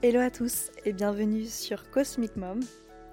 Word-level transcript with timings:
Hello 0.00 0.20
à 0.20 0.30
tous 0.30 0.70
et 0.84 0.92
bienvenue 0.92 1.44
sur 1.46 1.90
Cosmic 1.90 2.36
Mom. 2.36 2.60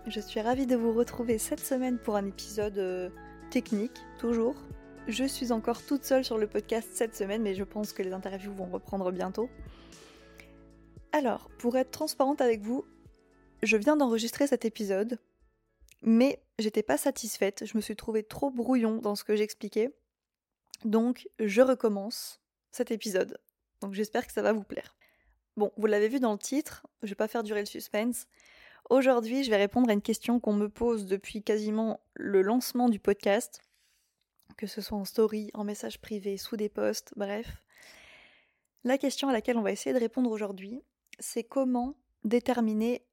Je 0.06 0.20
suis 0.20 0.40
ravie 0.40 0.68
de 0.68 0.76
vous 0.76 0.94
retrouver 0.94 1.40
cette 1.40 1.60
semaine 1.60 1.98
pour 1.98 2.16
un 2.16 2.28
épisode 2.28 2.78
euh, 2.78 3.10
technique, 3.50 3.98
toujours. 4.20 4.54
Je 5.08 5.24
suis 5.24 5.52
encore 5.52 5.84
toute 5.84 6.04
seule 6.04 6.24
sur 6.24 6.38
le 6.38 6.46
podcast 6.46 6.88
cette 6.94 7.16
semaine, 7.16 7.42
mais 7.42 7.56
je 7.56 7.64
pense 7.64 7.92
que 7.92 8.04
les 8.04 8.14
interviews 8.14 8.54
vont 8.54 8.68
reprendre 8.68 9.12
bientôt. 9.12 9.50
Alors, 11.12 11.50
pour 11.58 11.76
être 11.76 11.90
transparente 11.90 12.40
avec 12.40 12.62
vous, 12.62 12.86
je 13.64 13.78
viens 13.78 13.98
d'enregistrer 13.98 14.46
cet 14.46 14.64
épisode, 14.64 15.18
mais 16.04 16.40
j'étais 16.60 16.84
pas 16.84 17.00
satisfaite, 17.00 17.66
je 17.66 17.76
me 17.78 17.82
suis 17.82 17.96
trouvée 17.96 18.22
trop 18.22 18.52
brouillon 18.52 18.98
dans 18.98 19.16
ce 19.16 19.24
que 19.24 19.36
j'expliquais. 19.36 19.92
Donc, 20.84 21.28
je 21.40 21.64
recommence 21.64 22.44
cet 22.72 22.92
épisode. 22.92 23.40
Donc, 23.82 23.96
j'espère 23.96 24.28
que 24.28 24.34
ça 24.34 24.44
va 24.44 24.54
vous 24.54 24.64
plaire. 24.64 24.96
Bon, 25.58 25.72
vous 25.78 25.88
l'avez 25.88 26.10
vu 26.10 26.20
dans 26.20 26.34
le 26.34 26.38
titre, 26.38 26.86
je 27.02 27.10
vais 27.10 27.16
pas 27.16 27.30
faire 27.30 27.44
durer 27.44 27.62
le 27.62 27.66
suspense. 27.66 28.28
Aujourd'hui, 28.90 29.46
je 29.46 29.50
vais 29.50 29.56
répondre 29.56 29.90
à 29.90 29.94
une 29.94 30.02
question 30.02 30.42
qu'on 30.42 30.54
me 30.54 30.68
pose 30.68 31.06
depuis 31.06 31.44
quasiment 31.44 32.02
le 32.14 32.42
lancement 32.42 32.90
du 32.90 33.00
podcast, 33.00 33.62
que 34.58 34.68
ce 34.68 34.82
soit 34.82 34.98
en 34.98 35.06
story, 35.06 35.52
en 35.54 35.64
message 35.64 36.02
privé, 36.02 36.36
sous 36.36 36.58
des 36.58 36.68
posts, 36.68 37.14
bref. 37.16 37.48
La 38.84 38.98
question 38.98 39.30
à 39.30 39.34
laquelle 39.34 39.58
on 39.58 39.62
va 39.62 39.72
essayer 39.72 39.94
de 39.94 40.00
répondre 40.00 40.30
aujourd'hui, 40.30 40.84
c'est 41.20 41.44
comment 41.44 41.96
déterminer 42.26 43.06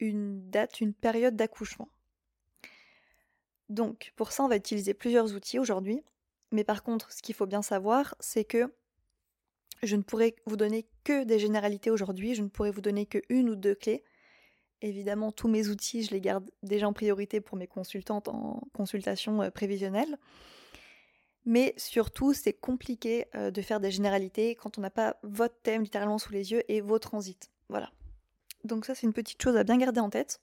une 0.00 0.50
date, 0.50 0.82
une 0.82 0.92
période 0.92 1.34
d'accouchement. 1.34 1.88
Donc, 3.70 4.12
pour 4.16 4.32
ça, 4.32 4.44
on 4.44 4.48
va 4.48 4.56
utiliser 4.56 4.92
plusieurs 4.92 5.34
outils 5.34 5.58
aujourd'hui. 5.58 6.04
Mais 6.52 6.64
par 6.64 6.82
contre, 6.82 7.10
ce 7.12 7.22
qu'il 7.22 7.34
faut 7.34 7.46
bien 7.46 7.62
savoir, 7.62 8.14
c'est 8.20 8.44
que 8.44 8.70
je 9.82 9.96
ne 9.96 10.02
pourrai 10.02 10.36
vous 10.46 10.56
donner 10.56 10.86
que 11.04 11.24
des 11.24 11.38
généralités 11.38 11.90
aujourd'hui, 11.90 12.34
je 12.34 12.42
ne 12.42 12.48
pourrai 12.48 12.70
vous 12.70 12.80
donner 12.80 13.06
que 13.06 13.18
une 13.28 13.48
ou 13.48 13.56
deux 13.56 13.74
clés. 13.74 14.04
Évidemment, 14.82 15.30
tous 15.30 15.48
mes 15.48 15.68
outils, 15.68 16.04
je 16.04 16.10
les 16.10 16.20
garde 16.20 16.50
déjà 16.62 16.88
en 16.88 16.92
priorité 16.92 17.40
pour 17.40 17.58
mes 17.58 17.66
consultantes 17.66 18.28
en 18.28 18.62
consultation 18.72 19.42
euh, 19.42 19.50
prévisionnelle. 19.50 20.18
Mais 21.44 21.74
surtout, 21.76 22.32
c'est 22.32 22.52
compliqué 22.52 23.26
euh, 23.34 23.50
de 23.50 23.62
faire 23.62 23.80
des 23.80 23.90
généralités 23.90 24.54
quand 24.54 24.78
on 24.78 24.80
n'a 24.80 24.90
pas 24.90 25.16
votre 25.22 25.60
thème 25.62 25.82
littéralement 25.82 26.18
sous 26.18 26.32
les 26.32 26.52
yeux 26.52 26.62
et 26.70 26.80
vos 26.80 26.98
transits. 26.98 27.50
Voilà. 27.68 27.90
Donc 28.64 28.84
ça, 28.84 28.94
c'est 28.94 29.06
une 29.06 29.12
petite 29.12 29.42
chose 29.42 29.56
à 29.56 29.64
bien 29.64 29.78
garder 29.78 30.00
en 30.00 30.10
tête. 30.10 30.40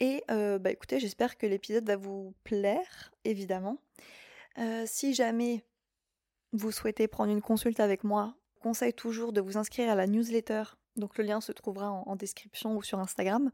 Et 0.00 0.24
euh, 0.30 0.58
bah 0.58 0.70
écoutez, 0.70 0.98
j'espère 0.98 1.36
que 1.36 1.46
l'épisode 1.46 1.86
va 1.86 1.96
vous 1.96 2.34
plaire, 2.42 3.12
évidemment. 3.24 3.78
si 4.86 5.14
jamais 5.14 5.64
vous 6.52 6.72
souhaitez 6.72 7.08
prendre 7.08 7.32
une 7.32 7.42
consulte 7.42 7.80
avec 7.80 8.04
moi, 8.04 8.34
conseille 8.60 8.94
toujours 8.94 9.32
de 9.32 9.40
vous 9.40 9.56
inscrire 9.56 9.90
à 9.90 9.94
la 9.94 10.06
newsletter. 10.06 10.64
Donc 10.96 11.16
le 11.18 11.24
lien 11.24 11.40
se 11.40 11.52
trouvera 11.52 11.90
en, 11.90 12.16
description 12.16 12.76
ou 12.76 12.82
sur 12.82 12.98
Instagram. 12.98 13.50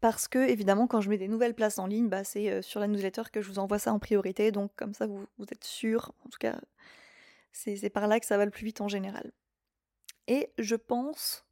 Parce 0.00 0.28
que, 0.28 0.38
évidemment, 0.38 0.86
quand 0.86 1.00
je 1.00 1.10
mets 1.10 1.18
des 1.18 1.28
nouvelles 1.28 1.54
places 1.54 1.78
en 1.78 1.86
ligne, 1.86 2.08
bah, 2.08 2.22
c'est 2.22 2.50
euh, 2.50 2.62
sur 2.62 2.78
la 2.78 2.86
newsletter 2.86 3.22
que 3.32 3.42
je 3.42 3.48
vous 3.48 3.58
envoie 3.58 3.78
ça 3.78 3.92
en 3.92 3.98
priorité. 3.98 4.52
Donc 4.52 4.70
comme 4.76 4.94
ça, 4.94 5.06
vous, 5.06 5.26
êtes 5.50 5.64
sûr. 5.64 6.12
En 6.24 6.28
tout 6.28 6.38
cas, 6.38 6.60
c'est 7.52 7.90
par 7.90 8.06
là 8.06 8.20
que 8.20 8.26
ça 8.26 8.36
va 8.36 8.44
le 8.44 8.50
plus 8.50 8.64
vite 8.64 8.80
en 8.80 8.88
général. 8.88 9.32
Et 10.28 10.52
je 10.58 10.76
pense 10.76 11.44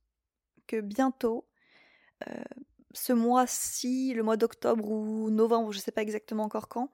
que 0.66 0.80
bientôt, 0.80 1.48
euh, 2.28 2.34
ce 2.96 3.12
mois-ci, 3.12 4.14
le 4.14 4.22
mois 4.22 4.36
d'octobre 4.36 4.90
ou 4.90 5.30
novembre, 5.30 5.72
je 5.72 5.78
ne 5.78 5.82
sais 5.82 5.92
pas 5.92 6.02
exactement 6.02 6.44
encore 6.44 6.68
quand, 6.68 6.90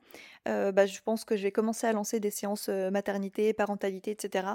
euh, 0.48 0.72
bah, 0.72 0.86
je 0.86 1.00
pense 1.00 1.24
que 1.24 1.36
je 1.36 1.42
vais 1.42 1.52
commencer 1.52 1.86
à 1.86 1.92
lancer 1.92 2.20
des 2.20 2.30
séances 2.30 2.68
euh, 2.68 2.90
maternité, 2.90 3.52
parentalité, 3.52 4.10
etc. 4.10 4.48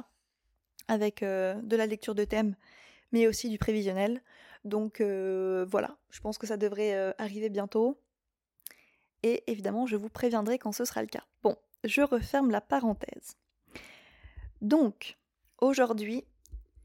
Avec 0.87 1.23
euh, 1.23 1.55
de 1.61 1.75
la 1.75 1.85
lecture 1.85 2.15
de 2.15 2.25
thèmes, 2.25 2.55
mais 3.11 3.27
aussi 3.27 3.49
du 3.49 3.57
prévisionnel. 3.57 4.21
Donc 4.65 4.99
voilà, 4.99 5.97
je 6.09 6.19
pense 6.19 6.37
que 6.37 6.45
ça 6.45 6.57
devrait 6.57 7.15
arriver 7.17 7.47
bientôt. 7.47 7.97
Et 9.23 9.43
évidemment, 9.47 9.85
je 9.85 9.95
vous 9.95 10.09
préviendrai 10.09 10.59
quand 10.59 10.73
ce 10.73 10.83
sera 10.83 11.01
le 11.01 11.07
cas. 11.07 11.23
Bon, 11.41 11.55
je 11.85 12.01
referme 12.01 12.51
la 12.51 12.59
parenthèse. 12.59 13.37
Donc, 14.59 15.17
aujourd'hui, 15.59 16.25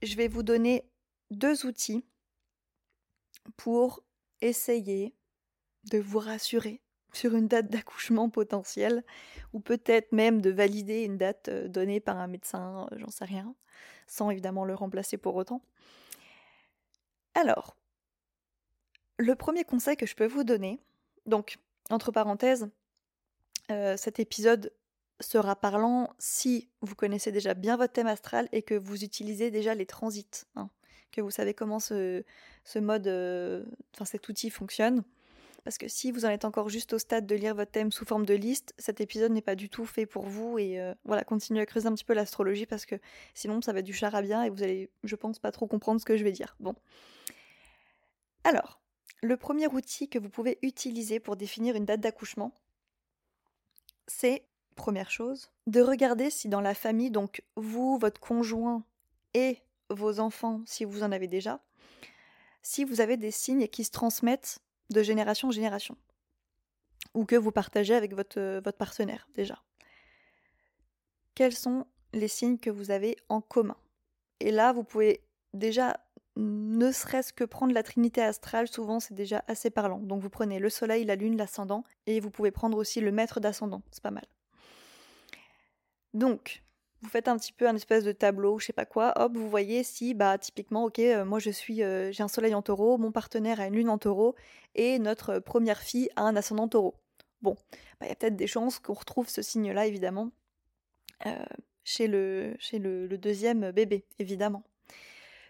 je 0.02 0.14
vais 0.14 0.28
vous 0.28 0.44
donner 0.44 0.88
deux 1.32 1.66
outils 1.66 2.04
pour 3.56 4.04
essayez 4.42 5.14
de 5.90 5.98
vous 5.98 6.18
rassurer 6.18 6.82
sur 7.12 7.34
une 7.34 7.48
date 7.48 7.68
d'accouchement 7.68 8.30
potentielle, 8.30 9.04
ou 9.52 9.60
peut-être 9.60 10.12
même 10.12 10.40
de 10.40 10.50
valider 10.50 11.04
une 11.04 11.18
date 11.18 11.48
euh, 11.48 11.68
donnée 11.68 12.00
par 12.00 12.18
un 12.18 12.26
médecin, 12.26 12.88
euh, 12.90 12.98
j'en 12.98 13.10
sais 13.10 13.24
rien, 13.24 13.54
sans 14.06 14.30
évidemment 14.30 14.64
le 14.64 14.74
remplacer 14.74 15.18
pour 15.18 15.36
autant. 15.36 15.62
Alors, 17.34 17.76
le 19.18 19.34
premier 19.34 19.64
conseil 19.64 19.96
que 19.96 20.06
je 20.06 20.14
peux 20.14 20.26
vous 20.26 20.44
donner, 20.44 20.80
donc, 21.26 21.58
entre 21.90 22.12
parenthèses, 22.12 22.70
euh, 23.70 23.96
cet 23.96 24.18
épisode 24.18 24.72
sera 25.20 25.54
parlant 25.54 26.14
si 26.18 26.70
vous 26.80 26.94
connaissez 26.94 27.30
déjà 27.30 27.54
bien 27.54 27.76
votre 27.76 27.92
thème 27.92 28.06
astral 28.06 28.48
et 28.52 28.62
que 28.62 28.74
vous 28.74 29.04
utilisez 29.04 29.50
déjà 29.50 29.74
les 29.74 29.86
transits. 29.86 30.46
Hein 30.56 30.70
que 31.12 31.20
vous 31.20 31.30
savez 31.30 31.54
comment 31.54 31.78
ce, 31.78 32.24
mode, 32.76 33.06
euh, 33.06 33.64
enfin 33.94 34.04
cet 34.04 34.28
outil 34.28 34.50
fonctionne. 34.50 35.04
Parce 35.64 35.78
que 35.78 35.86
si 35.86 36.10
vous 36.10 36.24
en 36.24 36.28
êtes 36.28 36.44
encore 36.44 36.68
juste 36.68 36.92
au 36.92 36.98
stade 36.98 37.24
de 37.24 37.36
lire 37.36 37.54
votre 37.54 37.70
thème 37.70 37.92
sous 37.92 38.04
forme 38.04 38.26
de 38.26 38.34
liste, 38.34 38.74
cet 38.78 39.00
épisode 39.00 39.30
n'est 39.30 39.42
pas 39.42 39.54
du 39.54 39.68
tout 39.68 39.84
fait 39.84 40.06
pour 40.06 40.24
vous. 40.26 40.58
Et 40.58 40.80
euh, 40.80 40.92
voilà, 41.04 41.22
continuez 41.22 41.60
à 41.60 41.66
creuser 41.66 41.86
un 41.86 41.94
petit 41.94 42.04
peu 42.04 42.14
l'astrologie 42.14 42.66
parce 42.66 42.84
que 42.84 42.96
sinon 43.34 43.62
ça 43.62 43.72
va 43.72 43.78
être 43.78 43.84
du 43.84 43.92
charabia 43.92 44.44
et 44.46 44.50
vous 44.50 44.62
allez, 44.64 44.90
je 45.04 45.14
pense, 45.14 45.38
pas 45.38 45.52
trop 45.52 45.68
comprendre 45.68 46.00
ce 46.00 46.04
que 46.04 46.16
je 46.16 46.24
vais 46.24 46.32
dire. 46.32 46.56
Bon. 46.58 46.74
Alors, 48.42 48.80
le 49.22 49.36
premier 49.36 49.68
outil 49.68 50.08
que 50.08 50.18
vous 50.18 50.28
pouvez 50.28 50.58
utiliser 50.62 51.20
pour 51.20 51.36
définir 51.36 51.76
une 51.76 51.84
date 51.84 52.00
d'accouchement, 52.00 52.52
c'est, 54.08 54.44
première 54.74 55.12
chose, 55.12 55.52
de 55.68 55.80
regarder 55.80 56.28
si 56.28 56.48
dans 56.48 56.60
la 56.60 56.74
famille, 56.74 57.12
donc 57.12 57.42
vous, 57.54 57.98
votre 57.98 58.20
conjoint 58.20 58.84
et 59.34 59.58
vos 59.90 60.20
enfants, 60.20 60.62
si 60.66 60.84
vous 60.84 61.02
en 61.02 61.12
avez 61.12 61.28
déjà, 61.28 61.60
si 62.62 62.84
vous 62.84 63.00
avez 63.00 63.16
des 63.16 63.30
signes 63.30 63.68
qui 63.68 63.84
se 63.84 63.90
transmettent 63.90 64.60
de 64.90 65.02
génération 65.02 65.48
en 65.48 65.52
génération, 65.52 65.96
ou 67.14 67.24
que 67.24 67.36
vous 67.36 67.52
partagez 67.52 67.94
avec 67.94 68.14
votre, 68.14 68.38
euh, 68.38 68.60
votre 68.64 68.78
partenaire 68.78 69.28
déjà. 69.34 69.62
Quels 71.34 71.54
sont 71.54 71.86
les 72.12 72.28
signes 72.28 72.58
que 72.58 72.70
vous 72.70 72.90
avez 72.90 73.16
en 73.28 73.40
commun? 73.40 73.76
Et 74.40 74.50
là, 74.50 74.72
vous 74.72 74.84
pouvez 74.84 75.24
déjà, 75.54 75.98
ne 76.36 76.92
serait-ce 76.92 77.32
que 77.32 77.44
prendre 77.44 77.74
la 77.74 77.82
trinité 77.82 78.22
astrale, 78.22 78.68
souvent 78.68 79.00
c'est 79.00 79.14
déjà 79.14 79.44
assez 79.46 79.70
parlant. 79.70 79.98
Donc 79.98 80.22
vous 80.22 80.30
prenez 80.30 80.58
le 80.58 80.70
soleil, 80.70 81.04
la 81.04 81.16
lune, 81.16 81.36
l'ascendant, 81.36 81.84
et 82.06 82.20
vous 82.20 82.30
pouvez 82.30 82.50
prendre 82.50 82.76
aussi 82.76 83.00
le 83.00 83.12
maître 83.12 83.40
d'ascendant, 83.40 83.82
c'est 83.90 84.02
pas 84.02 84.10
mal. 84.10 84.26
Donc, 86.14 86.62
vous 87.02 87.08
faites 87.08 87.28
un 87.28 87.36
petit 87.36 87.52
peu 87.52 87.68
un 87.68 87.74
espèce 87.74 88.04
de 88.04 88.12
tableau, 88.12 88.58
je 88.58 88.66
sais 88.66 88.72
pas 88.72 88.86
quoi, 88.86 89.12
hop, 89.16 89.36
vous 89.36 89.50
voyez 89.50 89.82
si, 89.82 90.14
bah, 90.14 90.38
typiquement, 90.38 90.84
ok, 90.84 91.00
euh, 91.00 91.24
moi 91.24 91.38
je 91.38 91.50
suis, 91.50 91.82
euh, 91.82 92.12
j'ai 92.12 92.22
un 92.22 92.28
soleil 92.28 92.54
en 92.54 92.62
taureau, 92.62 92.96
mon 92.96 93.12
partenaire 93.12 93.60
a 93.60 93.66
une 93.66 93.74
lune 93.74 93.88
en 93.88 93.98
taureau, 93.98 94.34
et 94.74 94.98
notre 94.98 95.40
première 95.40 95.80
fille 95.80 96.08
a 96.16 96.22
un 96.22 96.36
ascendant 96.36 96.68
taureau. 96.68 96.94
Bon, 97.42 97.56
bah, 98.00 98.06
il 98.06 98.08
y 98.08 98.12
a 98.12 98.14
peut-être 98.14 98.36
des 98.36 98.46
chances 98.46 98.78
qu'on 98.78 98.94
retrouve 98.94 99.28
ce 99.28 99.42
signe-là, 99.42 99.86
évidemment, 99.86 100.30
euh, 101.26 101.44
chez, 101.84 102.06
le, 102.06 102.54
chez 102.58 102.78
le 102.78 103.08
deuxième 103.18 103.72
bébé, 103.72 104.04
évidemment. 104.18 104.62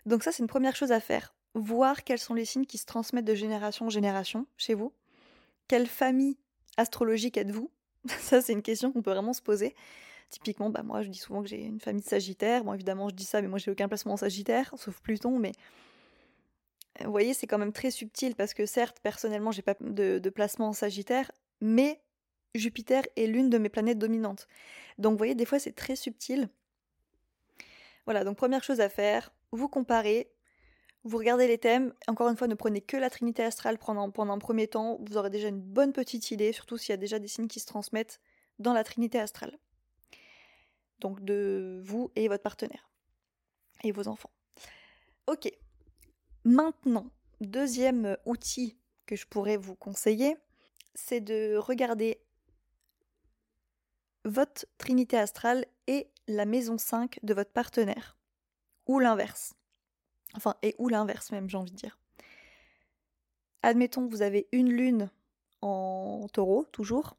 Donc 0.07 0.23
ça, 0.23 0.33
c'est 0.33 0.43
une 0.43 0.49
première 0.49 0.77
chose 0.77 0.93
à 0.93 1.01
faire. 1.01 1.35
Voir 1.55 2.05
quels 2.05 2.19
sont 2.19 2.35
les 2.35 2.45
signes 2.45 2.67
qui 2.67 2.79
se 2.79 2.87
transmettent 2.87 3.25
de 3.25 3.35
génération 3.35 3.87
en 3.87 3.91
génération 3.91 4.47
chez 4.57 4.75
vous. 4.75 4.93
Quelle 5.69 5.87
famille 5.87 6.39
astrologique 6.77 7.37
êtes-vous? 7.37 7.71
Ça, 8.09 8.41
c'est 8.41 8.53
une 8.53 8.62
question 8.62 8.91
qu'on 8.91 9.03
peut 9.03 9.12
vraiment 9.12 9.33
se 9.33 9.43
poser. 9.43 9.75
Typiquement, 10.32 10.70
bah 10.70 10.82
moi 10.82 11.03
je 11.03 11.09
dis 11.09 11.19
souvent 11.19 11.43
que 11.43 11.48
j'ai 11.48 11.62
une 11.62 11.78
famille 11.78 12.03
de 12.03 12.09
Sagittaire. 12.09 12.65
Bon 12.65 12.72
évidemment 12.72 13.10
je 13.10 13.14
dis 13.14 13.26
ça, 13.26 13.43
mais 13.43 13.49
moi 13.49 13.58
j'ai 13.58 13.70
aucun 13.70 13.87
placement 13.87 14.14
en 14.14 14.17
Sagittaire, 14.17 14.73
sauf 14.79 14.99
Pluton, 15.02 15.38
mais 15.38 15.52
vous 17.05 17.11
voyez, 17.11 17.34
c'est 17.34 17.46
quand 17.46 17.58
même 17.58 17.73
très 17.73 17.90
subtil 17.90 18.34
parce 18.34 18.55
que 18.55 18.64
certes, 18.64 18.99
personnellement, 19.02 19.50
j'ai 19.50 19.61
pas 19.61 19.75
de, 19.81 20.31
placement 20.31 20.69
en 20.69 20.73
Sagittaire, 20.73 21.31
mais 21.61 22.00
Jupiter 22.55 23.02
est 23.17 23.26
l'une 23.26 23.50
de 23.50 23.58
mes 23.58 23.69
planètes 23.69 23.99
dominantes. 23.99 24.49
Donc 24.96 25.12
vous 25.12 25.19
voyez, 25.19 25.34
des 25.34 25.44
fois 25.44 25.58
c'est 25.58 25.73
très 25.73 25.96
subtil. 25.96 26.49
Voilà, 28.06 28.25
donc 28.25 28.38
première 28.38 28.64
chose 28.64 28.81
à 28.81 28.88
faire, 28.88 29.35
vous 29.52 29.69
comparez, 29.69 30.32
vous 31.05 31.19
regardez 31.19 31.46
les 31.46 31.58
thèmes. 31.58 31.93
Encore 32.08 32.31
une 32.31 32.37
fois, 32.38 32.46
ne 32.46 32.55
prenez 32.55 32.81
que 32.81 32.96
la 32.96 33.11
trinité 33.11 33.43
astrale 33.43 33.76
pendant 33.76 34.32
un 34.32 34.38
premier 34.38 34.67
temps. 34.67 34.99
Vous 35.02 35.19
aurez 35.19 35.31
déjà 35.31 35.49
une 35.49 35.61
bonne 35.61 35.93
petite 35.93 36.31
idée, 36.31 36.52
surtout 36.52 36.78
s'il 36.78 36.90
y 36.90 36.94
a 36.94 36.96
déjà 36.96 37.19
des 37.19 37.28
signes 37.28 37.49
qui 37.49 37.61
se 37.61 37.67
transmettent 37.67 38.19
dans 38.58 38.73
la 38.73 38.82
trinité 38.82 39.19
astrale 39.19 39.58
donc 41.02 41.22
de 41.25 41.82
vous 41.84 42.10
et 42.16 42.28
votre 42.28 42.43
partenaire 42.43 42.88
et 43.82 43.93
vos 43.93 44.08
enfants. 44.08 44.31
Ok. 45.26 45.50
Maintenant, 46.44 47.10
deuxième 47.40 48.16
outil 48.25 48.78
que 49.06 49.16
je 49.16 49.26
pourrais 49.26 49.56
vous 49.56 49.75
conseiller, 49.75 50.37
c'est 50.94 51.20
de 51.20 51.56
regarder 51.56 52.20
votre 54.25 54.66
trinité 54.78 55.19
astrale 55.19 55.66
et 55.87 56.08
la 56.28 56.44
maison 56.44 56.78
5 56.78 57.19
de 57.22 57.34
votre 57.34 57.50
partenaire. 57.50 58.16
Ou 58.87 58.99
l'inverse. 58.99 59.54
Enfin, 60.34 60.56
et 60.62 60.75
ou 60.78 60.88
l'inverse 60.88 61.31
même, 61.32 61.49
j'ai 61.50 61.56
envie 61.56 61.72
de 61.72 61.76
dire. 61.76 61.99
Admettons, 63.62 64.06
vous 64.06 64.22
avez 64.22 64.49
une 64.52 64.70
lune 64.70 65.10
en 65.60 66.26
taureau, 66.32 66.64
toujours, 66.72 67.16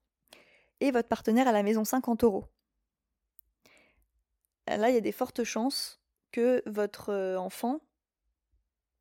et 0.82 0.92
votre 0.92 1.08
partenaire 1.08 1.48
à 1.48 1.54
la 1.54 1.64
maison 1.64 1.86
5 1.86 2.08
en 2.08 2.16
taureau. 2.16 2.46
Là, 4.78 4.90
il 4.90 4.96
y 4.96 4.98
a 4.98 5.02
des 5.02 5.12
fortes 5.12 5.44
chances 5.44 6.02
que 6.32 6.64
votre 6.66 7.14
enfant 7.38 7.80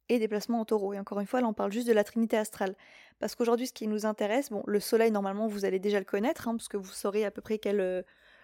ait 0.08 0.18
des 0.18 0.28
placements 0.28 0.60
en 0.60 0.64
taureau. 0.64 0.92
Et 0.92 0.98
encore 0.98 1.20
une 1.20 1.26
fois, 1.26 1.40
là, 1.40 1.46
on 1.46 1.54
parle 1.54 1.72
juste 1.72 1.86
de 1.86 1.92
la 1.92 2.04
trinité 2.04 2.36
astrale. 2.36 2.76
Parce 3.18 3.34
qu'aujourd'hui, 3.34 3.66
ce 3.66 3.72
qui 3.72 3.86
nous 3.86 4.06
intéresse, 4.06 4.50
le 4.66 4.80
soleil, 4.80 5.10
normalement, 5.10 5.46
vous 5.46 5.64
allez 5.64 5.78
déjà 5.78 5.98
le 5.98 6.04
connaître, 6.04 6.48
hein, 6.48 6.56
parce 6.56 6.68
que 6.68 6.76
vous 6.76 6.90
saurez 6.90 7.24
à 7.24 7.30
peu 7.30 7.40
près 7.40 7.60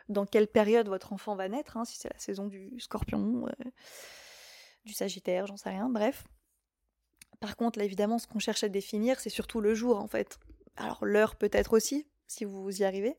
dans 0.09 0.25
quelle 0.25 0.47
période 0.47 0.89
votre 0.89 1.13
enfant 1.13 1.35
va 1.35 1.49
naître, 1.49 1.77
hein, 1.77 1.85
si 1.85 1.99
c'est 1.99 2.13
la 2.13 2.19
saison 2.19 2.47
du 2.47 2.79
scorpion, 2.81 3.47
du 4.85 4.93
sagittaire, 4.95 5.47
j'en 5.47 5.57
sais 5.57 5.69
rien, 5.69 5.89
bref. 5.89 6.25
Par 7.41 7.57
contre, 7.57 7.79
là, 7.79 7.85
évidemment, 7.85 8.19
ce 8.19 8.27
qu'on 8.27 8.39
cherche 8.39 8.65
à 8.65 8.69
définir, 8.69 9.21
c'est 9.21 9.31
surtout 9.31 9.61
le 9.61 9.75
jour, 9.75 9.99
en 9.99 10.09
fait. 10.09 10.39
Alors, 10.77 11.05
l'heure 11.05 11.37
peut-être 11.37 11.73
aussi, 11.73 12.07
si 12.27 12.45
vous 12.45 12.81
y 12.81 12.85
arrivez. 12.85 13.17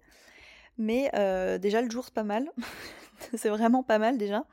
Mais 0.78 1.12
déjà, 1.60 1.82
le 1.82 1.90
jour, 1.90 2.06
c'est 2.06 2.14
pas 2.14 2.24
mal. 2.24 2.50
c'est 3.36 3.50
vraiment 3.50 3.84
pas 3.84 4.00
mal, 4.00 4.18
déjà. 4.18 4.46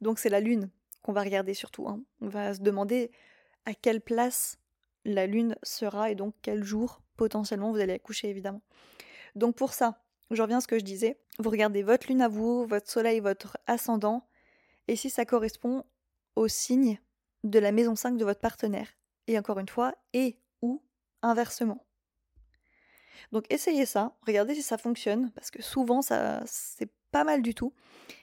Donc, 0.00 0.18
c'est 0.18 0.28
la 0.28 0.40
lune 0.40 0.70
qu'on 1.02 1.12
va 1.12 1.22
regarder 1.22 1.54
surtout. 1.54 1.88
Hein. 1.88 2.00
On 2.20 2.28
va 2.28 2.54
se 2.54 2.60
demander 2.60 3.10
à 3.66 3.74
quelle 3.74 4.00
place 4.00 4.58
la 5.04 5.26
lune 5.26 5.56
sera 5.62 6.10
et 6.10 6.14
donc 6.14 6.34
quel 6.42 6.62
jour 6.62 7.00
potentiellement 7.16 7.72
vous 7.72 7.78
allez 7.78 7.94
accoucher, 7.94 8.28
évidemment. 8.28 8.62
Donc, 9.34 9.56
pour 9.56 9.72
ça, 9.72 10.02
je 10.30 10.42
reviens 10.42 10.58
à 10.58 10.60
ce 10.60 10.66
que 10.66 10.78
je 10.78 10.84
disais. 10.84 11.18
Vous 11.38 11.50
regardez 11.50 11.82
votre 11.82 12.08
lune 12.08 12.22
à 12.22 12.28
vous, 12.28 12.66
votre 12.66 12.90
soleil, 12.90 13.20
votre 13.20 13.58
ascendant. 13.66 14.26
Et 14.88 14.96
si 14.96 15.10
ça 15.10 15.24
correspond 15.24 15.84
au 16.36 16.48
signe 16.48 16.98
de 17.44 17.58
la 17.58 17.72
maison 17.72 17.94
5 17.94 18.16
de 18.16 18.24
votre 18.24 18.40
partenaire. 18.40 18.88
Et 19.26 19.38
encore 19.38 19.58
une 19.58 19.68
fois, 19.68 19.94
et 20.12 20.38
ou 20.62 20.82
inversement. 21.22 21.84
Donc 23.32 23.44
essayez 23.50 23.86
ça, 23.86 24.16
regardez 24.26 24.54
si 24.54 24.62
ça 24.62 24.78
fonctionne, 24.78 25.30
parce 25.32 25.50
que 25.50 25.62
souvent 25.62 26.02
ça 26.02 26.42
c'est 26.46 26.90
pas 27.10 27.24
mal 27.24 27.42
du 27.42 27.54
tout. 27.54 27.72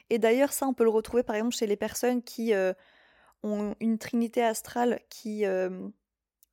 Et 0.09 0.19
d'ailleurs 0.19 0.53
ça 0.53 0.67
on 0.67 0.73
peut 0.73 0.83
le 0.83 0.89
retrouver 0.89 1.23
par 1.23 1.35
exemple 1.35 1.55
chez 1.55 1.67
les 1.67 1.77
personnes 1.77 2.21
qui 2.21 2.53
euh, 2.53 2.73
ont 3.43 3.75
une 3.79 3.97
trinité 3.97 4.43
astrale 4.43 4.99
qui 5.09 5.45
euh, 5.45 5.89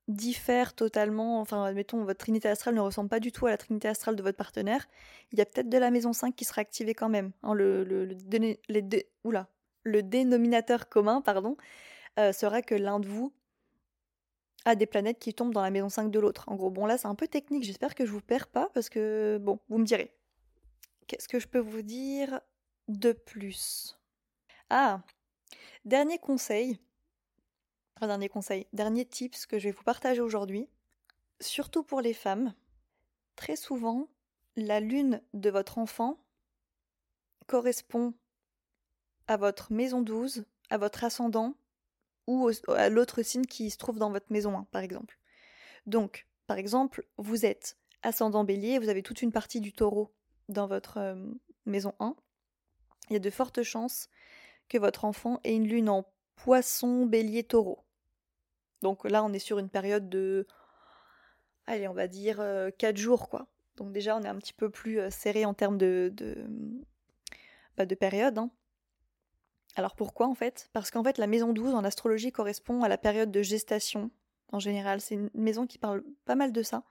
diffère 0.08 0.74
totalement, 0.74 1.40
enfin 1.40 1.64
admettons 1.64 2.04
votre 2.04 2.18
trinité 2.18 2.48
astrale 2.48 2.74
ne 2.74 2.80
ressemble 2.80 3.08
pas 3.08 3.20
du 3.20 3.32
tout 3.32 3.46
à 3.46 3.50
la 3.50 3.56
trinité 3.56 3.88
astrale 3.88 4.16
de 4.16 4.22
votre 4.22 4.36
partenaire, 4.36 4.86
il 5.32 5.38
y 5.38 5.42
a 5.42 5.46
peut-être 5.46 5.68
de 5.68 5.78
la 5.78 5.90
maison 5.90 6.12
5 6.12 6.34
qui 6.36 6.44
sera 6.44 6.60
activée 6.60 6.94
quand 6.94 7.08
même. 7.08 7.32
Hein, 7.42 7.54
le, 7.54 7.84
le, 7.84 10.02
dénominateur 10.02 10.88
commun, 10.88 11.20
pardon, 11.20 11.56
euh, 12.18 12.32
sera 12.32 12.62
que 12.62 12.74
l'un 12.74 13.00
de 13.00 13.08
vous 13.08 13.32
a 14.66 14.76
des 14.76 14.86
planètes 14.86 15.18
qui 15.18 15.34
tombent 15.34 15.54
dans 15.54 15.62
la 15.62 15.70
maison 15.70 15.88
5 15.88 16.10
de 16.10 16.18
l'autre. 16.18 16.44
En 16.48 16.56
gros, 16.56 16.70
bon 16.70 16.86
là 16.86 16.98
c'est 16.98 17.08
un 17.08 17.14
peu 17.14 17.28
technique, 17.28 17.64
j'espère 17.64 17.94
que 17.94 18.04
je 18.04 18.10
vous 18.10 18.20
perds 18.20 18.48
pas 18.48 18.70
parce 18.74 18.88
que 18.88 19.38
bon, 19.40 19.58
vous 19.68 19.78
me 19.78 19.84
direz. 19.84 20.14
Qu'est-ce 21.06 21.28
que 21.28 21.38
je 21.38 21.48
peux 21.48 21.58
vous 21.58 21.82
dire 21.82 22.40
de 22.88 23.12
plus? 23.12 23.98
Ah, 24.70 25.02
dernier 25.84 26.18
conseil, 26.18 26.78
enfin 27.96 28.06
dernier 28.06 28.28
conseil, 28.28 28.66
dernier 28.72 29.04
tips 29.04 29.46
que 29.46 29.58
je 29.58 29.64
vais 29.64 29.70
vous 29.72 29.82
partager 29.82 30.20
aujourd'hui, 30.20 30.68
surtout 31.40 31.82
pour 31.82 32.00
les 32.00 32.14
femmes. 32.14 32.54
Très 33.36 33.56
souvent, 33.56 34.08
la 34.56 34.80
lune 34.80 35.20
de 35.34 35.50
votre 35.50 35.78
enfant 35.78 36.18
correspond 37.46 38.14
à 39.26 39.36
votre 39.36 39.72
maison 39.72 40.00
12, 40.00 40.44
à 40.70 40.78
votre 40.78 41.04
ascendant 41.04 41.54
ou 42.26 42.50
à 42.68 42.88
l'autre 42.88 43.22
signe 43.22 43.44
qui 43.44 43.70
se 43.70 43.76
trouve 43.76 43.98
dans 43.98 44.10
votre 44.10 44.32
maison 44.32 44.56
1, 44.56 44.64
par 44.64 44.82
exemple. 44.82 45.18
Donc, 45.86 46.26
par 46.46 46.56
exemple, 46.56 47.06
vous 47.18 47.44
êtes 47.44 47.76
ascendant 48.02 48.44
bélier, 48.44 48.78
vous 48.78 48.88
avez 48.88 49.02
toute 49.02 49.20
une 49.22 49.32
partie 49.32 49.60
du 49.60 49.72
taureau 49.72 50.14
dans 50.48 50.66
votre 50.66 51.16
maison 51.66 51.94
1. 52.00 52.14
Il 53.10 53.12
y 53.14 53.16
a 53.16 53.20
de 53.20 53.30
fortes 53.30 53.62
chances 53.62 54.08
que 54.68 54.78
votre 54.78 55.04
enfant 55.04 55.40
ait 55.44 55.54
une 55.54 55.68
lune 55.68 55.88
en 55.88 56.06
poisson, 56.36 57.06
bélier, 57.06 57.44
taureau. 57.44 57.84
Donc 58.82 59.04
là, 59.04 59.24
on 59.24 59.32
est 59.32 59.38
sur 59.38 59.58
une 59.58 59.68
période 59.68 60.08
de. 60.08 60.46
Allez, 61.66 61.88
on 61.88 61.94
va 61.94 62.08
dire 62.08 62.36
4 62.36 62.40
euh, 62.40 62.96
jours, 62.96 63.28
quoi. 63.28 63.46
Donc 63.76 63.92
déjà, 63.92 64.16
on 64.16 64.22
est 64.22 64.28
un 64.28 64.36
petit 64.36 64.52
peu 64.52 64.70
plus 64.70 65.00
serré 65.10 65.44
en 65.44 65.54
termes 65.54 65.78
de. 65.78 66.10
de, 66.14 66.44
bah, 67.76 67.86
de 67.86 67.94
période. 67.94 68.38
Hein. 68.38 68.50
Alors 69.76 69.96
pourquoi 69.96 70.28
en 70.28 70.34
fait? 70.34 70.68
Parce 70.72 70.90
qu'en 70.90 71.02
fait 71.02 71.18
la 71.18 71.26
maison 71.26 71.52
12 71.52 71.74
en 71.74 71.84
astrologie 71.84 72.30
correspond 72.30 72.82
à 72.82 72.88
la 72.88 72.98
période 72.98 73.32
de 73.32 73.42
gestation 73.42 74.10
en 74.52 74.60
général. 74.60 75.00
C'est 75.00 75.14
une 75.14 75.30
maison 75.34 75.66
qui 75.66 75.78
parle 75.78 76.04
pas 76.24 76.36
mal 76.36 76.52
de 76.52 76.62
ça. 76.62 76.84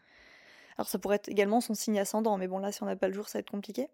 Alors 0.78 0.88
ça 0.88 1.00
pourrait 1.00 1.18
être 1.18 1.30
également 1.30 1.62
son 1.62 1.74
signe 1.74 2.00
ascendant, 2.00 2.38
mais 2.38 2.48
bon 2.48 2.60
là 2.60 2.72
si 2.72 2.84
on 2.84 2.86
n'a 2.86 2.96
pas 2.96 3.08
le 3.08 3.14
jour 3.14 3.30
ça 3.30 3.38
va 3.38 3.42
être 3.42 3.52
compliqué. 3.52 3.88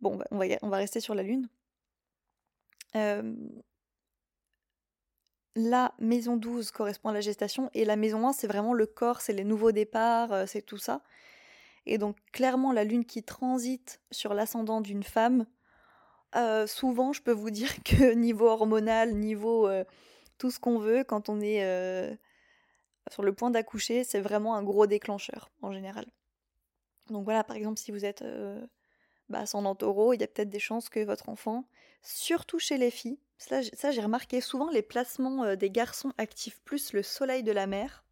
Bon, 0.00 0.18
on 0.30 0.38
va, 0.38 0.46
on 0.62 0.68
va 0.68 0.76
rester 0.78 1.00
sur 1.00 1.14
la 1.14 1.22
lune. 1.22 1.48
Euh, 2.96 3.34
la 5.56 5.94
maison 5.98 6.36
12 6.36 6.70
correspond 6.70 7.10
à 7.10 7.12
la 7.12 7.20
gestation 7.20 7.70
et 7.74 7.84
la 7.84 7.96
maison 7.96 8.26
1 8.26 8.32
c'est 8.32 8.46
vraiment 8.46 8.72
le 8.72 8.86
corps, 8.86 9.20
c'est 9.20 9.32
les 9.32 9.44
nouveaux 9.44 9.72
départs, 9.72 10.32
euh, 10.32 10.44
c'est 10.46 10.62
tout 10.62 10.78
ça. 10.78 11.02
Et 11.86 11.98
donc 11.98 12.16
clairement 12.32 12.72
la 12.72 12.84
lune 12.84 13.04
qui 13.04 13.22
transite 13.22 14.00
sur 14.10 14.34
l'ascendant 14.34 14.80
d'une 14.80 15.02
femme 15.02 15.46
euh, 16.36 16.68
souvent, 16.68 17.12
je 17.12 17.22
peux 17.22 17.32
vous 17.32 17.50
dire 17.50 17.70
que 17.84 18.12
niveau 18.14 18.46
hormonal, 18.46 19.14
niveau 19.14 19.68
tout 20.38 20.50
ce 20.50 20.60
qu'on 20.60 20.78
veut, 20.78 21.04
quand 21.04 21.28
on 21.28 21.40
est 21.40 22.18
sur 23.08 23.22
le 23.22 23.32
point 23.32 23.50
d'accoucher, 23.50 24.04
c'est 24.04 24.20
vraiment 24.20 24.54
un 24.54 24.62
gros 24.62 24.86
déclencheur 24.86 25.50
en 25.62 25.72
général. 25.72 26.06
Donc 27.08 27.24
voilà, 27.24 27.44
par 27.44 27.56
exemple, 27.56 27.78
si 27.78 27.90
vous 27.90 28.04
êtes 28.04 28.24
bah, 29.28 29.40
ascendant 29.40 29.74
taureau, 29.74 30.12
il 30.12 30.20
y 30.20 30.24
a 30.24 30.28
peut-être 30.28 30.50
des 30.50 30.60
chances 30.60 30.88
que 30.88 31.00
votre 31.00 31.28
enfant, 31.28 31.64
surtout 32.02 32.58
chez 32.58 32.78
les 32.78 32.90
filles, 32.90 33.18
ça, 33.38 33.62
j'ai 33.62 34.02
remarqué 34.02 34.40
souvent 34.40 34.70
les 34.70 34.82
placements 34.82 35.56
des 35.56 35.70
garçons 35.70 36.12
activent 36.18 36.60
plus 36.62 36.92
le 36.92 37.02
soleil 37.02 37.42
de 37.42 37.52
la 37.52 37.66
mère. 37.66 38.04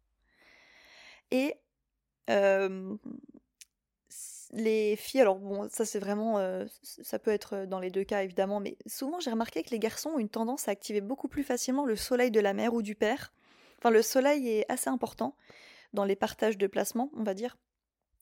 Et 1.31 1.55
les 4.51 4.95
filles, 4.95 5.21
alors 5.21 5.37
bon, 5.37 5.69
ça 5.69 5.85
c'est 5.85 5.99
vraiment, 5.99 6.39
euh, 6.39 6.65
ça 6.81 7.19
peut 7.19 7.31
être 7.31 7.65
dans 7.65 7.79
les 7.79 7.91
deux 7.91 8.03
cas 8.03 8.23
évidemment, 8.23 8.59
mais 8.59 8.77
souvent 8.87 9.19
j'ai 9.19 9.31
remarqué 9.31 9.63
que 9.63 9.69
les 9.69 9.79
garçons 9.79 10.11
ont 10.11 10.19
une 10.19 10.29
tendance 10.29 10.67
à 10.67 10.71
activer 10.71 11.01
beaucoup 11.01 11.27
plus 11.27 11.43
facilement 11.43 11.85
le 11.85 11.95
soleil 11.95 12.31
de 12.31 12.39
la 12.39 12.53
mère 12.53 12.73
ou 12.73 12.81
du 12.81 12.95
père. 12.95 13.31
Le 13.83 14.01
soleil 14.01 14.49
est 14.49 14.65
assez 14.69 14.89
important 14.89 15.35
dans 15.93 16.03
les 16.03 16.15
partages 16.15 16.57
de 16.57 16.67
placement, 16.67 17.09
on 17.15 17.23
va 17.23 17.33
dire, 17.33 17.57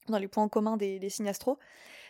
dans 0.08 0.20
les 0.20 0.28
points 0.28 0.48
communs 0.48 0.78
des, 0.78 1.00
des 1.00 1.10
signes 1.10 1.28
astro, 1.28 1.58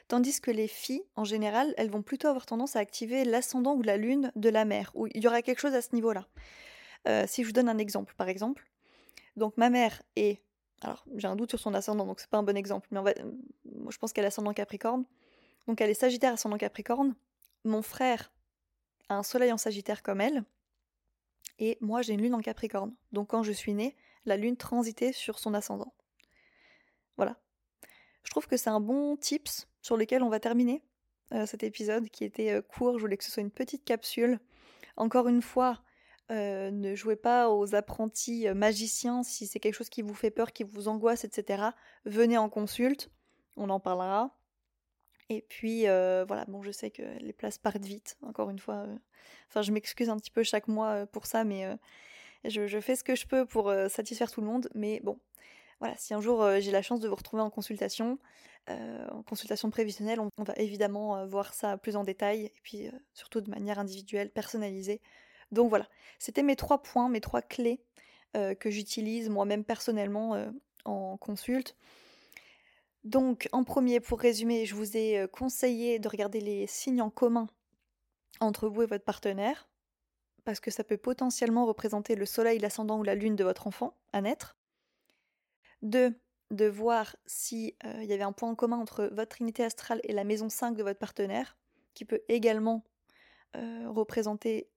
tandis 0.07 0.39
que 0.41 0.51
les 0.51 0.67
filles, 0.67 1.03
en 1.15 1.23
général, 1.23 1.73
elles 1.77 1.89
vont 1.89 2.01
plutôt 2.01 2.27
avoir 2.27 2.45
tendance 2.45 2.75
à 2.75 2.79
activer 2.79 3.25
l'ascendant 3.25 3.75
ou 3.75 3.81
la 3.81 3.97
lune 3.97 4.31
de 4.35 4.49
la 4.49 4.65
mère, 4.65 4.91
où 4.93 5.07
il 5.07 5.23
y 5.23 5.27
aura 5.27 5.41
quelque 5.41 5.59
chose 5.59 5.73
à 5.73 5.81
ce 5.81 5.95
niveau-là. 5.95 6.27
Euh, 7.07 7.25
si 7.27 7.41
je 7.41 7.47
vous 7.47 7.53
donne 7.53 7.69
un 7.69 7.77
exemple, 7.77 8.13
par 8.17 8.27
exemple, 8.27 8.67
donc 9.35 9.57
ma 9.57 9.69
mère 9.69 10.01
est 10.15 10.41
alors, 10.81 11.05
j'ai 11.15 11.27
un 11.27 11.35
doute 11.35 11.49
sur 11.49 11.59
son 11.59 11.73
ascendant, 11.73 12.05
donc 12.05 12.19
c'est 12.19 12.29
pas 12.29 12.37
un 12.37 12.43
bon 12.43 12.55
exemple, 12.55 12.87
mais 12.91 12.99
moi, 13.01 13.11
je 13.89 13.97
pense 13.97 14.13
qu'elle 14.13 14.25
est 14.25 14.27
ascendant 14.27 14.53
Capricorne. 14.53 15.05
Donc, 15.67 15.81
elle 15.81 15.89
est 15.89 15.95
Sagittaire 15.95 16.33
ascendant 16.33 16.57
Capricorne. 16.57 17.15
Mon 17.63 17.81
frère 17.81 18.31
a 19.09 19.15
un 19.15 19.23
soleil 19.23 19.51
en 19.51 19.57
Sagittaire 19.57 20.03
comme 20.03 20.21
elle. 20.21 20.43
Et 21.59 21.77
moi, 21.81 22.01
j'ai 22.01 22.13
une 22.13 22.21
lune 22.21 22.35
en 22.35 22.41
Capricorne. 22.41 22.95
Donc, 23.11 23.29
quand 23.29 23.43
je 23.43 23.51
suis 23.51 23.73
née, 23.73 23.95
la 24.25 24.37
lune 24.37 24.57
transitait 24.57 25.11
sur 25.11 25.39
son 25.39 25.53
ascendant. 25.53 25.93
Voilà. 27.15 27.37
Je 28.23 28.31
trouve 28.31 28.47
que 28.47 28.57
c'est 28.57 28.69
un 28.69 28.81
bon 28.81 29.15
tips 29.15 29.67
sur 29.81 29.97
lequel 29.97 30.21
on 30.21 30.29
va 30.29 30.39
terminer 30.39 30.83
euh, 31.33 31.45
cet 31.45 31.63
épisode 31.63 32.09
qui 32.09 32.23
était 32.23 32.51
euh, 32.51 32.61
court. 32.61 32.97
Je 32.97 33.01
voulais 33.01 33.17
que 33.17 33.23
ce 33.23 33.31
soit 33.31 33.41
une 33.41 33.51
petite 33.51 33.85
capsule. 33.85 34.39
Encore 34.97 35.27
une 35.27 35.41
fois, 35.41 35.81
euh, 36.31 36.69
ne 36.71 36.93
jouez 36.95 37.15
pas 37.15 37.49
aux 37.49 37.73
apprentis 37.73 38.47
magiciens 38.53 39.23
si 39.23 39.47
c'est 39.47 39.59
quelque 39.59 39.75
chose 39.75 39.89
qui 39.89 40.01
vous 40.01 40.13
fait 40.13 40.31
peur, 40.31 40.51
qui 40.51 40.63
vous 40.63 40.87
angoisse, 40.87 41.23
etc. 41.23 41.69
Venez 42.05 42.37
en 42.37 42.49
consulte, 42.49 43.09
on 43.55 43.69
en 43.69 43.79
parlera. 43.79 44.36
Et 45.29 45.41
puis 45.41 45.87
euh, 45.87 46.25
voilà, 46.27 46.45
bon, 46.45 46.61
je 46.63 46.71
sais 46.71 46.89
que 46.89 47.03
les 47.19 47.33
places 47.33 47.57
partent 47.57 47.85
vite, 47.85 48.17
encore 48.21 48.49
une 48.49 48.59
fois. 48.59 48.85
Enfin, 49.49 49.61
je 49.61 49.71
m'excuse 49.71 50.09
un 50.09 50.17
petit 50.17 50.31
peu 50.31 50.43
chaque 50.43 50.67
mois 50.67 51.05
pour 51.07 51.25
ça, 51.25 51.43
mais 51.43 51.67
je, 52.45 52.79
fais 52.79 52.95
ce 52.95 53.03
que 53.03 53.15
je 53.15 53.27
peux 53.27 53.45
pour 53.45 53.73
satisfaire 53.89 54.31
tout 54.31 54.41
le 54.41 54.47
monde. 54.47 54.69
Mais 54.73 55.01
bon, 55.03 55.19
voilà, 55.79 55.95
si 55.97 56.13
un 56.13 56.21
jour 56.21 56.45
j'ai 56.59 56.71
la 56.71 56.81
chance 56.81 57.01
de 57.01 57.09
vous 57.09 57.15
retrouver 57.15 57.41
en 57.41 57.49
consultation, 57.49 58.19
en 58.67 59.23
consultation 59.23 59.69
prévisionnelle, 59.69 60.19
on, 60.19 60.29
va 60.43 60.53
évidemment 60.55 61.25
voir 61.27 61.53
ça 61.53 61.77
plus 61.77 61.97
en 61.97 62.03
détail, 62.03 62.45
et 62.45 62.53
puis 62.63 62.89
surtout 63.13 63.41
de 63.41 63.49
manière 63.49 63.79
individuelle, 63.79 64.29
personnalisée, 64.29 65.01
donc 65.51 65.69
voilà, 65.69 65.87
c'était 66.19 66.43
mes 66.43 66.55
trois 66.55 66.81
points, 66.81 67.09
mes 67.09 67.21
trois 67.21 67.41
clés 67.41 67.79
euh, 68.35 68.53
que 68.55 68.69
j'utilise 68.69 69.29
moi-même 69.29 69.63
personnellement 69.63 70.35
euh, 70.35 70.49
en 70.85 71.17
consulte. 71.17 71.75
Donc 73.07 73.47
en 73.53 73.63
premier, 73.63 74.01
pour 74.01 74.19
résumer, 74.19 74.65
je 74.65 74.75
vous 74.75 74.97
ai 74.97 75.19
euh, 75.19 75.27
conseillé 75.27 75.97
de 75.97 76.09
regarder 76.09 76.41
les 76.41 76.67
signes 76.67 77.01
en 77.01 77.09
commun 77.09 77.47
entre 78.41 78.67
vous 78.67 78.83
et 78.83 78.85
votre 78.85 79.05
partenaire. 79.05 79.69
parce 80.43 80.59
que 80.59 80.71
ça 80.71 80.83
peut 80.83 80.97
potentiellement 80.97 81.65
représenter 81.65 82.15
le 82.15 82.25
soleil, 82.25 82.59
l'ascendant 82.59 82.99
ou 82.99 83.03
la 83.03 83.15
lune 83.15 83.37
de 83.37 83.45
votre 83.45 83.65
enfant 83.65 83.95
à 84.11 84.19
naître. 84.21 84.57
2. 85.83 86.19
De 86.51 86.65
voir 86.65 87.15
s'il 87.25 87.73
il 87.83 88.05
y 88.05 88.13
avait 88.13 88.23
un 88.23 88.33
point 88.33 88.49
en 88.49 88.55
commun 88.55 88.77
entre 88.77 89.05
votre 89.13 89.29
trinité 89.29 89.63
astrale 89.63 90.01
et 90.03 90.13
la 90.13 90.25
maison 90.25 90.49
5 90.49 90.75
de 90.75 90.83
votre 90.83 90.99
partenaire, 90.99 91.57
qui 91.93 92.05
peut 92.05 92.21
également 92.27 92.83
représenter 93.53 94.69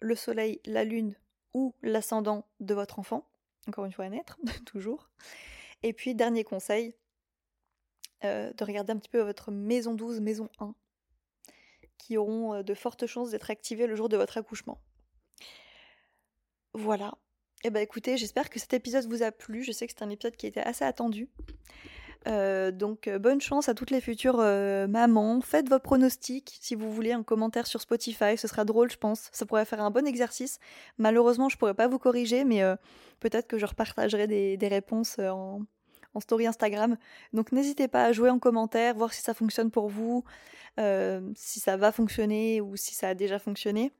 le 0.00 0.14
soleil, 0.14 0.60
la 0.64 0.84
lune 0.84 1.14
ou 1.52 1.74
l'ascendant 1.82 2.46
de 2.60 2.72
votre 2.72 2.98
enfant, 2.98 3.28
encore 3.66 3.84
une 3.84 3.92
fois 3.92 4.06
à 4.06 4.08
naître, 4.08 4.38
toujours. 4.64 5.10
Et 5.82 5.92
puis, 5.92 6.14
dernier 6.14 6.44
conseil, 6.44 6.94
de 8.22 8.64
regarder 8.64 8.92
un 8.92 8.96
petit 8.96 9.08
peu 9.08 9.20
votre 9.20 9.50
maison 9.50 9.94
12, 9.94 10.20
maison 10.20 10.48
1, 10.58 10.74
qui 11.98 12.16
auront 12.16 12.62
de 12.62 12.74
fortes 12.74 13.06
chances 13.06 13.30
d'être 13.30 13.50
activées 13.50 13.86
le 13.86 13.96
jour 13.96 14.08
de 14.08 14.16
votre 14.16 14.38
accouchement. 14.38 14.80
Voilà. 16.74 17.14
Eh 17.64 17.70
ben 17.70 17.80
écoutez, 17.80 18.16
j'espère 18.16 18.50
que 18.50 18.58
cet 18.58 18.72
épisode 18.72 19.06
vous 19.06 19.22
a 19.22 19.32
plu. 19.32 19.64
Je 19.64 19.72
sais 19.72 19.86
que 19.86 19.92
c'est 19.96 20.04
un 20.04 20.10
épisode 20.10 20.36
qui 20.36 20.46
était 20.46 20.60
assez 20.60 20.84
attendu. 20.84 21.28
donc 22.26 23.08
bonne 23.08 23.40
chance 23.40 23.68
à 23.68 23.74
toutes 23.74 23.90
les 23.90 24.00
futures 24.00 24.38
mamans. 24.88 25.40
Faites 25.40 25.68
vos 25.68 25.78
pronostics 25.78 26.58
si 26.60 26.74
vous 26.74 26.92
voulez 26.92 27.12
un 27.12 27.22
commentaire 27.22 27.66
sur 27.66 27.80
Spotify, 27.80 28.36
ce 28.36 28.46
sera 28.46 28.64
drôle 28.64 28.90
je 28.90 28.98
pense. 28.98 29.28
Ça 29.32 29.46
pourrait 29.46 29.64
faire 29.64 29.80
un 29.80 29.90
bon 29.90 30.06
exercice. 30.06 30.58
Malheureusement 30.98 31.48
je 31.48 31.56
pourrais 31.56 31.74
pas 31.74 31.88
vous 31.88 31.98
corriger 31.98 32.44
mais 32.44 32.62
peut-être 33.18 33.48
que 33.48 33.58
je 33.58 33.66
repartagerai 33.66 34.26
des, 34.26 34.56
des 34.56 34.68
réponses 34.68 35.18
en, 35.18 35.62
en 36.14 36.20
story 36.20 36.46
Instagram. 36.46 36.96
Donc 37.32 37.52
n'hésitez 37.52 37.88
pas 37.88 38.04
à 38.04 38.12
jouer 38.12 38.30
en 38.30 38.38
commentaire, 38.38 38.94
voir 38.94 39.12
si 39.12 39.22
ça 39.22 39.34
fonctionne 39.34 39.70
pour 39.70 39.88
vous, 39.88 40.24
euh, 40.78 41.20
si 41.34 41.60
ça 41.60 41.76
va 41.76 41.92
fonctionner 41.92 42.60
ou 42.60 42.76
si 42.76 42.94
ça 42.94 43.08
a 43.08 43.14
déjà 43.14 43.38
fonctionné. 43.38 43.92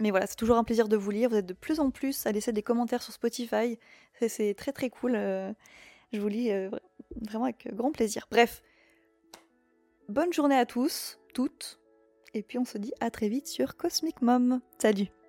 Mais 0.00 0.10
voilà, 0.10 0.26
c'est 0.26 0.36
toujours 0.36 0.56
un 0.56 0.64
plaisir 0.64 0.88
de 0.88 0.96
vous 0.96 1.10
lire. 1.10 1.30
Vous 1.30 1.36
êtes 1.36 1.46
de 1.46 1.54
plus 1.54 1.78
en 1.78 1.90
plus 1.90 2.26
à 2.26 2.32
laisser 2.32 2.52
des 2.52 2.62
commentaires 2.62 3.02
sur 3.02 3.12
Spotify. 3.12 3.78
C'est 4.26 4.54
très 4.54 4.72
très 4.72 4.90
cool. 4.90 5.12
Euh, 5.14 5.52
je 6.12 6.20
vous 6.20 6.28
lis 6.28 6.50
euh, 6.50 6.70
vraiment 7.22 7.44
avec 7.44 7.72
grand 7.74 7.92
plaisir. 7.92 8.26
Bref, 8.30 8.62
bonne 10.08 10.32
journée 10.32 10.56
à 10.56 10.66
tous, 10.66 11.18
toutes. 11.32 11.80
Et 12.34 12.42
puis 12.42 12.58
on 12.58 12.64
se 12.64 12.78
dit 12.78 12.92
à 13.00 13.10
très 13.10 13.28
vite 13.28 13.46
sur 13.46 13.76
Cosmic 13.76 14.20
Mom. 14.20 14.60
Salut 14.78 15.23